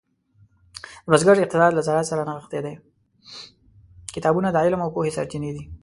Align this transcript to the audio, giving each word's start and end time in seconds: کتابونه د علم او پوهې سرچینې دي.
کتابونه 4.13 4.47
د 4.51 4.55
علم 4.63 4.79
او 4.83 4.89
پوهې 4.95 5.11
سرچینې 5.17 5.51
دي. 5.55 5.63